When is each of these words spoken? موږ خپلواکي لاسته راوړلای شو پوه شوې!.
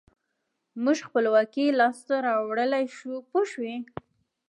موږ 0.83 0.97
خپلواکي 1.07 1.65
لاسته 1.79 2.13
راوړلای 2.27 2.85
شو 2.97 3.11
پوه 3.29 3.43
شوې!. 3.51 3.77